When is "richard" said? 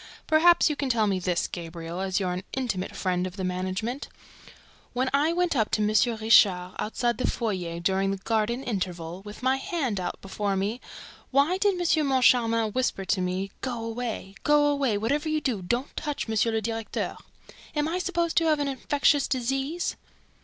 5.89-6.71